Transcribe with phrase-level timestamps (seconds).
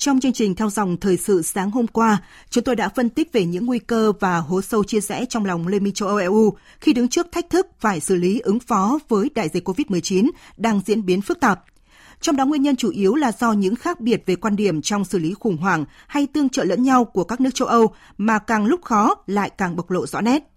[0.00, 3.32] trong chương trình theo dòng thời sự sáng hôm qua, chúng tôi đã phân tích
[3.32, 6.16] về những nguy cơ và hố sâu chia rẽ trong lòng Liên minh châu Âu
[6.16, 10.30] EU khi đứng trước thách thức phải xử lý ứng phó với đại dịch COVID-19
[10.56, 11.64] đang diễn biến phức tạp.
[12.20, 15.04] Trong đó nguyên nhân chủ yếu là do những khác biệt về quan điểm trong
[15.04, 18.38] xử lý khủng hoảng hay tương trợ lẫn nhau của các nước châu Âu mà
[18.38, 20.49] càng lúc khó lại càng bộc lộ rõ nét.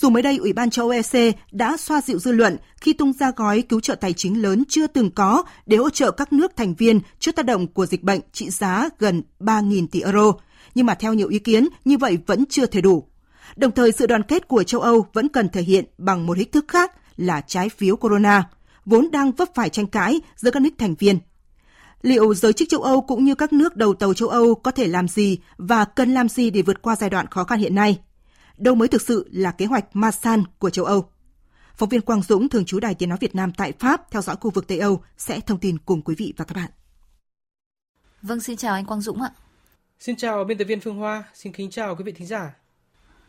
[0.00, 3.12] Dù mới đây Ủy ban châu Âu EC đã xoa dịu dư luận khi tung
[3.12, 6.56] ra gói cứu trợ tài chính lớn chưa từng có để hỗ trợ các nước
[6.56, 10.32] thành viên trước tác động của dịch bệnh trị giá gần 3.000 tỷ euro,
[10.74, 13.04] nhưng mà theo nhiều ý kiến, như vậy vẫn chưa thể đủ.
[13.56, 16.50] Đồng thời, sự đoàn kết của châu Âu vẫn cần thể hiện bằng một hình
[16.50, 18.48] thức khác là trái phiếu corona,
[18.84, 21.18] vốn đang vấp phải tranh cãi giữa các nước thành viên.
[22.02, 24.86] Liệu giới chức châu Âu cũng như các nước đầu tàu châu Âu có thể
[24.86, 27.98] làm gì và cần làm gì để vượt qua giai đoạn khó khăn hiện nay?
[28.58, 31.10] Đâu mới thực sự là kế hoạch Marsan của châu Âu.
[31.76, 34.36] Phóng viên Quang Dũng, thường trú Đài Tiếng Nói Việt Nam tại Pháp, theo dõi
[34.40, 36.70] khu vực Tây Âu, sẽ thông tin cùng quý vị và các bạn.
[38.22, 39.30] Vâng, xin chào anh Quang Dũng ạ.
[40.00, 42.54] Xin chào biên tập viên Phương Hoa, xin kính chào quý vị thính giả.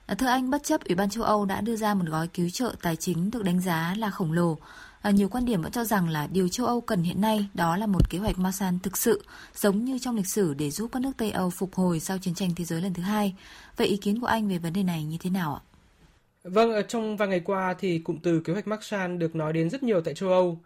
[0.06, 2.50] À, thưa anh, bất chấp Ủy ban châu Âu đã đưa ra một gói cứu
[2.50, 4.58] trợ tài chính được đánh giá là khổng lồ,
[5.02, 7.78] À, nhiều quan điểm vẫn cho rằng là điều châu Âu cần hiện nay đó
[7.78, 9.24] là một kế hoạch Marshall thực sự
[9.56, 12.34] giống như trong lịch sử để giúp các nước Tây Âu phục hồi sau chiến
[12.34, 13.36] tranh thế giới lần thứ hai.
[13.78, 15.62] Vậy ý kiến của anh về vấn đề này như thế nào ạ?
[16.44, 19.84] Vâng, trong vài ngày qua thì cụm từ kế hoạch Marshall được nói đến rất
[19.84, 20.60] nhiều tại châu Âu.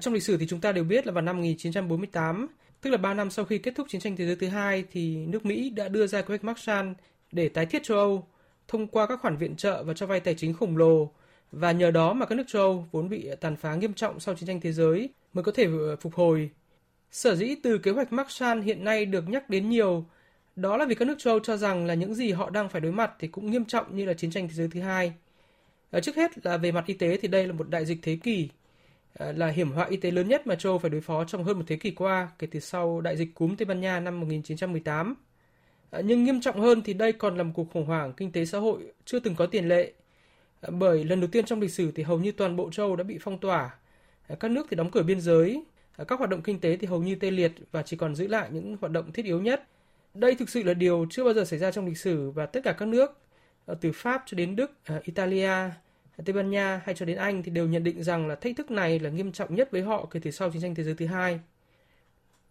[0.00, 2.46] Trong lịch sử thì chúng ta đều biết là vào năm 1948,
[2.80, 5.16] tức là 3 năm sau khi kết thúc chiến tranh thế giới thứ hai thì
[5.26, 6.92] nước Mỹ đã đưa ra kế hoạch Marshall
[7.32, 8.26] để tái thiết châu Âu
[8.68, 11.10] thông qua các khoản viện trợ và cho vay tài chính khổng lồ
[11.52, 14.34] và nhờ đó mà các nước châu Âu vốn bị tàn phá nghiêm trọng sau
[14.34, 16.50] chiến tranh thế giới mới có thể ờ, phục hồi.
[17.10, 20.06] Sở dĩ từ kế hoạch Marshall hiện nay được nhắc đến nhiều,
[20.56, 22.80] đó là vì các nước châu Âu cho rằng là những gì họ đang phải
[22.80, 25.12] đối mặt thì cũng nghiêm trọng như là chiến tranh thế giới thứ hai.
[25.90, 28.18] À, trước hết là về mặt y tế thì đây là một đại dịch thế
[28.22, 28.48] kỷ,
[29.14, 31.44] à, là hiểm họa y tế lớn nhất mà châu Âu phải đối phó trong
[31.44, 34.20] hơn một thế kỷ qua kể từ sau đại dịch cúm Tây Ban Nha năm
[34.20, 35.14] 1918.
[35.90, 38.44] À, nhưng nghiêm trọng hơn thì đây còn là một cuộc khủng hoảng kinh tế
[38.44, 39.92] xã hội chưa từng có tiền lệ
[40.70, 43.18] bởi lần đầu tiên trong lịch sử thì hầu như toàn bộ châu đã bị
[43.20, 43.74] phong tỏa.
[44.40, 45.64] Các nước thì đóng cửa biên giới,
[46.08, 48.48] các hoạt động kinh tế thì hầu như tê liệt và chỉ còn giữ lại
[48.52, 49.68] những hoạt động thiết yếu nhất.
[50.14, 52.60] Đây thực sự là điều chưa bao giờ xảy ra trong lịch sử và tất
[52.64, 53.18] cả các nước
[53.66, 55.70] ờ, từ Pháp cho đến Đức, ờ, Italia,
[56.24, 58.70] Tây Ban Nha hay cho đến Anh thì đều nhận định rằng là thách thức
[58.70, 61.06] này là nghiêm trọng nhất với họ kể từ sau chiến tranh thế giới thứ
[61.06, 61.40] hai.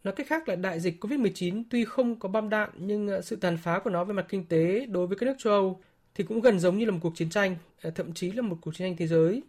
[0.03, 3.35] Nói cách khác là đại dịch COVID-19 tuy không có bom đạn nhưng ờ, sự
[3.35, 5.81] tàn phá của nó về mặt kinh tế đối với các nước châu Âu
[6.15, 8.57] thì cũng gần giống như là một cuộc chiến tranh, à, thậm chí là một
[8.61, 9.43] cuộc chiến tranh thế giới.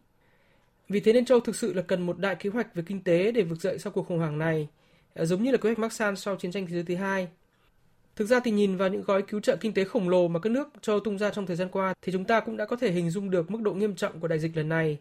[0.89, 3.33] Vì thế nên châu thực sự là cần một đại kế hoạch về kinh tế
[3.33, 4.69] để vực dậy sau cuộc khủng hoảng này,
[5.15, 7.29] à, giống như là kế hoạch Marshall sau chiến tranh thế giới thứ hai.
[8.17, 10.51] Thực ra thì nhìn vào những gói cứu trợ kinh tế khổng lồ mà các
[10.51, 12.93] nước châu tung ra trong thời gian qua thì chúng ta cũng đã có thể
[12.93, 14.99] hình dung được mức độ nghiêm trọng của đại dịch lần này.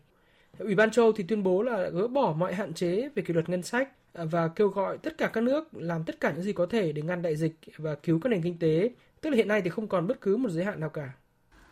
[0.57, 3.49] Ủy ban châu thì tuyên bố là gỡ bỏ mọi hạn chế về kỷ luật
[3.49, 6.53] ngân sách à, và kêu gọi tất cả các nước làm tất cả những gì
[6.53, 8.89] có thể để ngăn đại dịch và cứu các nền kinh tế.
[9.21, 11.13] Tức là hiện nay thì không còn bất cứ một giới hạn nào cả.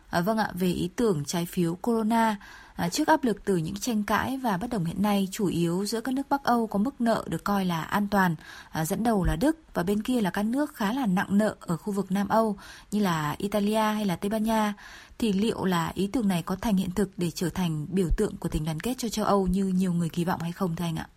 [0.09, 2.36] À, vâng ạ, về ý tưởng trái phiếu Corona,
[2.75, 5.86] à, trước áp lực từ những tranh cãi và bất đồng hiện nay chủ yếu
[5.86, 8.36] giữa các nước Bắc Âu có mức nợ được coi là an toàn,
[8.72, 11.56] à, dẫn đầu là Đức và bên kia là các nước khá là nặng nợ
[11.59, 12.58] ở khu vực Nam Âu
[12.92, 14.74] như là Italia hay là Tây Ban Nha,
[15.19, 18.38] thì liệu là ý tưởng này có thành hiện thực để trở thành biểu tượng
[18.38, 20.86] của tình đoàn kết cho châu Âu như nhiều người kỳ vọng hay không thưa
[20.86, 21.08] anh ạ?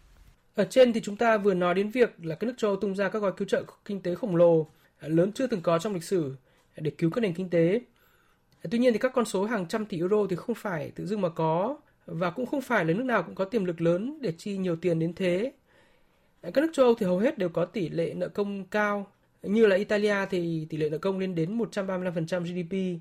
[0.54, 2.94] Ở trên thì chúng ta vừa nói đến việc là các nước châu Âu tung
[2.94, 4.66] ra các gói cứu trợ kinh tế khổng lồ
[4.98, 6.36] à, lớn chưa từng có trong lịch sử
[6.76, 7.81] để cứu các nền kinh tế
[8.70, 11.20] Tuy nhiên thì các con số hàng trăm tỷ euro thì không phải tự dưng
[11.20, 14.32] mà có và cũng không phải là nước nào cũng có tiềm lực lớn để
[14.32, 15.52] chi nhiều tiền đến thế.
[16.42, 19.06] Các nước châu Âu thì hầu hết đều có tỷ lệ nợ công cao,
[19.42, 23.00] như là Italia thì tỷ lệ nợ công lên đến 135% GDP,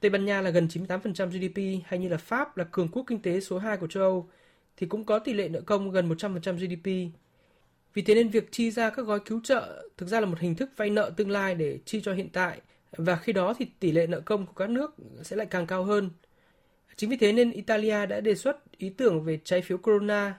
[0.00, 3.22] Tây Ban Nha là gần 98% GDP hay như là Pháp là cường quốc kinh
[3.22, 4.28] tế số 2 của châu Âu
[4.76, 7.12] thì cũng có tỷ lệ nợ công gần 100% GDP.
[7.94, 10.54] Vì thế nên việc chi ra các gói cứu trợ thực ra là một hình
[10.54, 12.60] thức vay nợ tương lai để chi cho hiện tại
[12.96, 15.84] và khi đó thì tỷ lệ nợ công của các nước sẽ lại càng cao
[15.84, 16.10] hơn.
[16.96, 20.34] Chính vì thế nên Italia đã đề xuất ý tưởng về trái phiếu Corona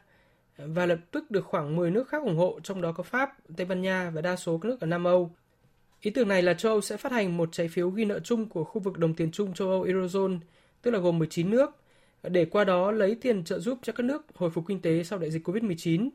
[0.57, 3.65] và lập tức được khoảng 10 nước khác ủng hộ, trong đó có Pháp, Tây
[3.65, 5.35] Ban Nha và đa số các nước ở Nam Âu.
[6.01, 8.49] Ý tưởng này là châu Âu sẽ phát hành một trái phiếu ghi nợ chung
[8.49, 10.39] của khu vực đồng tiền chung châu Âu Eurozone,
[10.81, 11.69] tức là gồm 19 nước,
[12.23, 15.19] để qua đó lấy tiền trợ giúp cho các nước hồi phục kinh tế sau
[15.19, 16.09] đại dịch COVID-19.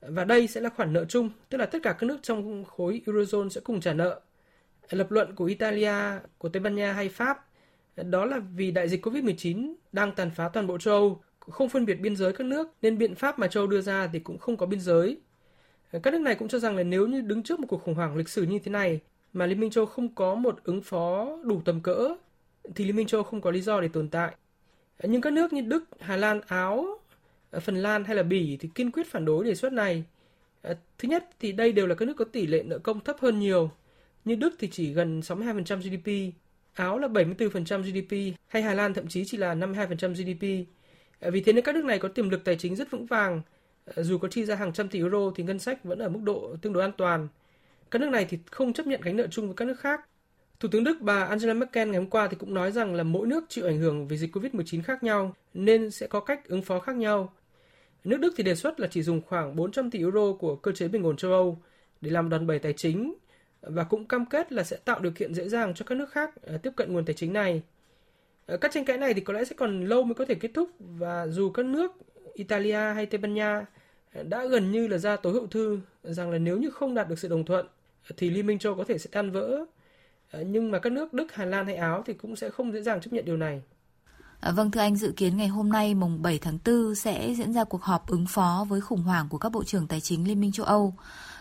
[0.00, 3.02] Và đây sẽ là khoản nợ chung, tức là tất cả các nước trong khối
[3.06, 4.20] Eurozone sẽ cùng trả nợ
[4.90, 5.94] lập luận của Italia,
[6.38, 7.46] của Tây Ban Nha hay Pháp
[7.96, 11.86] đó là vì đại dịch Covid-19 đang tàn phá toàn bộ châu Âu không phân
[11.86, 14.56] biệt biên giới các nước nên biện pháp mà châu đưa ra thì cũng không
[14.56, 15.20] có biên giới.
[16.02, 18.16] Các nước này cũng cho rằng là nếu như đứng trước một cuộc khủng hoảng
[18.16, 19.00] lịch sử như thế này
[19.32, 22.14] mà Liên minh châu không có một ứng phó đủ tầm cỡ
[22.74, 24.34] thì Liên minh châu không có lý do để tồn tại.
[25.02, 26.98] Nhưng các nước như Đức, Hà Lan, Áo,
[27.60, 30.04] Phần Lan hay là Bỉ thì kiên quyết phản đối đề xuất này.
[30.98, 33.38] Thứ nhất thì đây đều là các nước có tỷ lệ nợ công thấp hơn
[33.38, 33.70] nhiều.
[34.24, 36.34] Như Đức thì chỉ gần 62% GDP,
[36.74, 40.66] Áo là 74% GDP hay Hà Lan thậm chí chỉ là 52% GDP.
[41.20, 43.42] Ờ, vì thế nên các nước này có tiềm lực tài chính rất vững vàng.
[43.84, 46.20] Ờ, dù có chi ra hàng trăm tỷ euro thì ngân sách vẫn ở mức
[46.24, 47.28] độ tương đối an toàn.
[47.90, 50.00] Các nước này thì không chấp nhận gánh nợ chung với các nước khác.
[50.60, 53.26] Thủ tướng Đức bà Angela Merkel ngày hôm qua thì cũng nói rằng là mỗi
[53.26, 56.80] nước chịu ảnh hưởng vì dịch Covid-19 khác nhau nên sẽ có cách ứng phó
[56.80, 57.32] khác nhau.
[58.04, 60.88] Nước Đức thì đề xuất là chỉ dùng khoảng 400 tỷ euro của cơ chế
[60.88, 61.62] bình ổn châu Âu
[62.00, 63.14] để làm đòn bẩy tài chính
[63.62, 66.30] và cũng cam kết là sẽ tạo điều kiện dễ dàng cho các nước khác
[66.42, 67.62] ờ, tiếp cận nguồn tài chính này.
[68.46, 70.50] Ờ, các tranh cãi này thì có lẽ sẽ còn lâu mới có thể kết
[70.54, 71.92] thúc và dù các nước
[72.34, 73.66] Italia hay Tây Ban Nha
[74.14, 77.08] ờ, đã gần như là ra tối hậu thư rằng là nếu như không đạt
[77.08, 77.66] được sự đồng thuận
[78.16, 79.64] thì Liên minh châu có thể sẽ tan vỡ.
[80.32, 83.00] Nhưng mà các nước Đức, Hà Lan hay Áo thì cũng sẽ không dễ dàng
[83.00, 83.62] chấp nhận điều này.
[84.40, 87.52] À, vâng thưa anh, dự kiến ngày hôm nay mùng 7 tháng 4 sẽ diễn
[87.52, 90.40] ra cuộc họp ứng phó với khủng hoảng của các bộ trưởng tài chính Liên
[90.40, 90.94] minh châu Âu.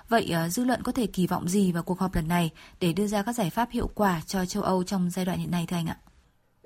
[0.09, 2.93] Vậy à, dư luận có thể kỳ vọng gì vào cuộc họp lần này để
[2.93, 5.65] đưa ra các giải pháp hiệu quả cho châu Âu trong giai đoạn hiện nay
[5.67, 5.97] thưa anh ạ?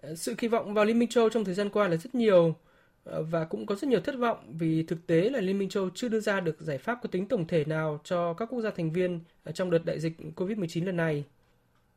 [0.02, 2.56] Ờ, sự kỳ vọng vào Liên minh châu trong thời gian qua là rất nhiều
[3.04, 5.90] ờ, và cũng có rất nhiều thất vọng vì thực tế là Liên minh châu
[5.96, 8.70] chưa đưa ra được giải pháp có tính tổng thể nào cho các quốc gia
[8.70, 11.24] thành viên ờ, trong đợt đại dịch COVID-19 lần này.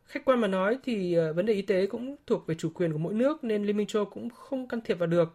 [0.06, 2.92] Khách quan mà nói thì ờ, vấn đề y tế cũng thuộc về chủ quyền
[2.92, 5.34] của mỗi nước nên Liên minh châu cũng không can thiệp vào được.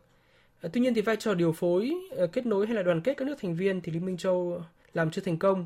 [0.62, 3.18] Ờ, tuy nhiên thì vai trò điều phối, ờ, kết nối hay là đoàn kết
[3.18, 4.62] các nước thành viên thì Liên minh châu
[4.94, 5.66] làm chưa thành công.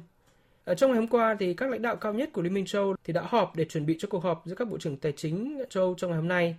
[0.65, 2.95] Ở trong ngày hôm qua thì các lãnh đạo cao nhất của Liên minh châu
[3.03, 5.61] thì đã họp để chuẩn bị cho cuộc họp giữa các bộ trưởng tài chính
[5.69, 6.55] châu trong ngày hôm nay.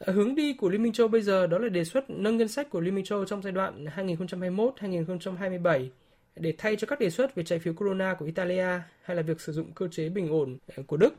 [0.00, 2.70] Hướng đi của Liên minh châu bây giờ đó là đề xuất nâng ngân sách
[2.70, 5.88] của Liên minh châu trong giai đoạn 2021-2027
[6.36, 9.40] để thay cho các đề xuất về trái phiếu corona của Italia hay là việc
[9.40, 11.14] sử dụng cơ chế bình ổn của Đức.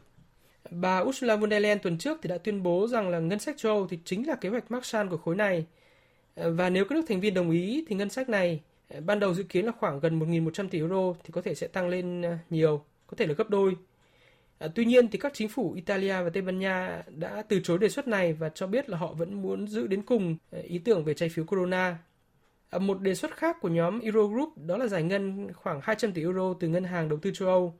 [0.71, 3.57] Bà Ursula von der Leyen tuần trước thì đã tuyên bố rằng là ngân sách
[3.57, 5.65] châu Âu thì chính là kế hoạch Marshall của khối này.
[6.35, 8.61] Và nếu các nước thành viên đồng ý thì ngân sách này
[9.05, 11.87] Ban đầu dự kiến là khoảng gần 1.100 tỷ euro thì có thể sẽ tăng
[11.87, 13.75] lên à, nhiều, có thể là gấp đôi.
[14.57, 17.77] À, tuy nhiên thì các chính phủ Italia và Tây Ban Nha đã từ chối
[17.77, 20.77] đề xuất này và cho biết là họ vẫn muốn giữ đến cùng à, ý
[20.77, 21.97] tưởng về trái phiếu Corona.
[22.69, 26.21] À, một đề xuất khác của nhóm Eurogroup đó là giải ngân khoảng 200 tỷ
[26.21, 27.79] euro từ Ngân hàng Đầu tư châu Âu,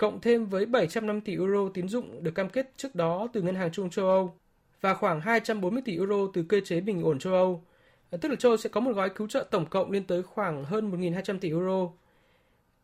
[0.00, 3.54] cộng thêm với 750 tỷ euro tín dụng được cam kết trước đó từ Ngân
[3.54, 4.34] hàng Trung châu Âu
[4.80, 7.64] và khoảng 240 tỷ euro từ cơ chế bình ổn châu Âu
[8.10, 10.64] à, Tức là châu sẽ có một gói cứu trợ tổng cộng lên tới khoảng
[10.64, 11.88] hơn 1.200 tỷ euro.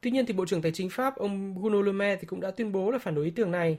[0.01, 2.51] Tuy nhiên thì Bộ trưởng Tài chính Pháp ông Bruno Le Maire thì cũng đã
[2.51, 3.79] tuyên bố là phản đối ý tưởng này.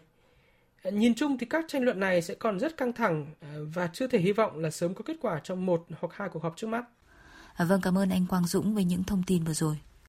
[0.83, 3.89] À, nhìn chung thì các tranh luận này sẽ còn rất căng thẳng à, và
[3.93, 6.57] chưa thể hy vọng là sớm có kết quả trong một hoặc hai cuộc họp
[6.57, 6.85] trước mắt.
[7.53, 9.77] À, vâng, cảm ơn anh Quang Dũng với những thông tin vừa rồi.